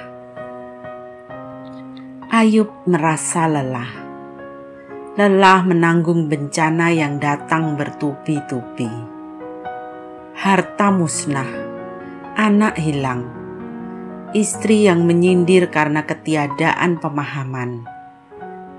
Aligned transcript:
Ayub 2.29 2.69
merasa 2.85 3.49
lelah. 3.49 3.89
Lelah 5.17 5.65
menanggung 5.65 6.29
bencana 6.29 6.93
yang 6.93 7.17
datang 7.17 7.81
bertubi-tubi. 7.81 9.16
Harta 10.37 10.93
musnah, 10.93 11.49
anak 12.37 12.77
hilang, 12.77 13.25
istri 14.37 14.85
yang 14.85 15.09
menyindir 15.09 15.73
karena 15.73 16.05
ketiadaan 16.05 17.01
pemahaman, 17.01 17.89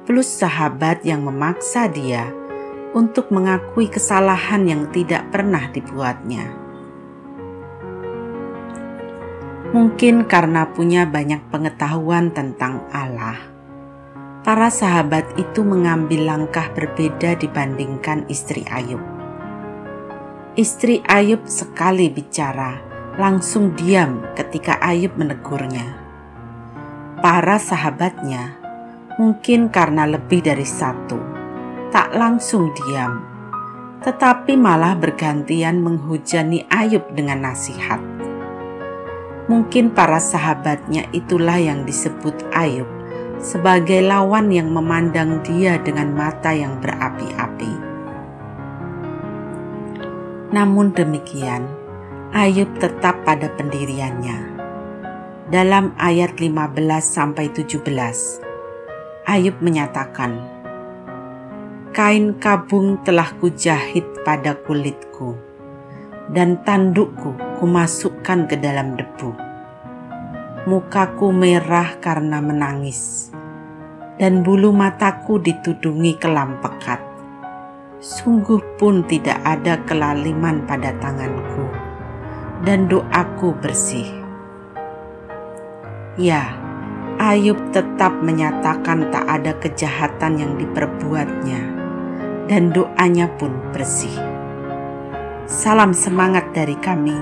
plus 0.05 0.29
sahabat 0.29 1.01
yang 1.01 1.25
memaksa 1.25 1.89
dia 1.89 2.29
untuk 2.93 3.33
mengakui 3.33 3.89
kesalahan 3.89 4.69
yang 4.69 4.85
tidak 4.93 5.25
pernah 5.33 5.65
dibuatnya. 5.73 6.45
Mungkin 9.73 10.29
karena 10.29 10.69
punya 10.69 11.09
banyak 11.09 11.41
pengetahuan 11.49 12.29
tentang 12.37 12.85
Allah, 12.93 13.41
para 14.45 14.69
sahabat 14.69 15.25
itu 15.41 15.65
mengambil 15.65 16.21
langkah 16.21 16.69
berbeda 16.77 17.33
dibandingkan 17.33 18.29
istri 18.29 18.61
Ayub. 18.69 19.16
Istri 20.57 21.05
Ayub 21.05 21.45
sekali 21.45 22.09
bicara, 22.09 22.81
langsung 23.21 23.77
diam 23.77 24.25
ketika 24.33 24.81
Ayub 24.81 25.13
menegurnya. 25.13 25.93
Para 27.21 27.61
sahabatnya 27.61 28.57
mungkin 29.21 29.69
karena 29.69 30.09
lebih 30.09 30.41
dari 30.41 30.65
satu, 30.65 31.21
tak 31.93 32.09
langsung 32.17 32.73
diam, 32.73 33.21
tetapi 34.01 34.57
malah 34.57 34.97
bergantian 34.97 35.77
menghujani 35.77 36.65
Ayub 36.73 37.05
dengan 37.13 37.53
nasihat 37.53 38.01
Mungkin 39.47 39.95
para 39.95 40.19
sahabatnya 40.19 41.07
itulah 41.15 41.55
yang 41.55 41.87
disebut 41.87 42.35
Ayub 42.51 42.89
sebagai 43.39 44.03
lawan 44.03 44.51
yang 44.51 44.75
memandang 44.75 45.39
dia 45.39 45.79
dengan 45.79 46.11
mata 46.11 46.51
yang 46.51 46.83
berapi-api. 46.83 47.96
Namun 50.47 50.95
demikian, 50.95 51.67
Ayub 52.31 52.71
tetap 52.79 53.23
pada 53.27 53.51
pendiriannya. 53.59 54.55
Dalam 55.51 55.91
ayat 55.99 56.39
15 56.39 57.03
sampai 57.03 57.51
17, 57.51 57.83
Ayub 59.27 59.59
menyatakan, 59.59 60.39
Kain 61.91 62.37
kabung 62.39 63.01
telah 63.03 63.31
kujahit 63.41 64.05
pada 64.23 64.53
kulitku 64.53 65.35
dan 66.31 66.59
tandukku 66.63 67.35
kumasukkan 67.59 68.47
ke 68.47 68.55
dalam 68.59 68.99
debu. 68.99 69.31
Mukaku 70.67 71.31
merah 71.31 71.95
karena 72.03 72.43
menangis, 72.43 73.31
dan 74.19 74.43
bulu 74.43 74.75
mataku 74.75 75.39
ditudungi 75.39 76.19
kelam 76.19 76.59
pekat. 76.59 77.16
Sungguh 78.07 78.63
pun 78.79 79.03
tidak 79.03 79.35
ada 79.43 79.83
kelaliman 79.83 80.63
pada 80.63 80.95
tanganku, 81.03 81.67
dan 82.63 82.87
doaku 82.87 83.51
bersih. 83.59 84.07
Ya, 86.15 86.55
Ayub 87.19 87.59
tetap 87.75 88.15
menyatakan 88.23 89.11
tak 89.11 89.27
ada 89.27 89.51
kejahatan 89.59 90.39
yang 90.39 90.55
diperbuatnya, 90.55 91.59
dan 92.47 92.71
doanya 92.71 93.27
pun 93.35 93.51
bersih. 93.75 94.15
Salam 95.43 95.91
semangat 95.91 96.55
dari 96.55 96.79
kami, 96.79 97.19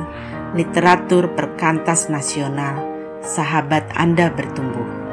literatur 0.54 1.34
perkantas 1.34 2.14
nasional, 2.14 2.78
sahabat 3.26 3.90
Anda 3.98 4.30
bertumbuh. 4.30 5.05